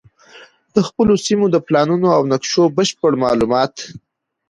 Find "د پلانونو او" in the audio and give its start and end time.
1.51-2.21